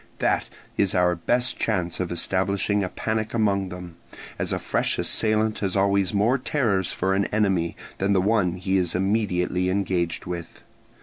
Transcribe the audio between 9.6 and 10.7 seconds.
engaged with.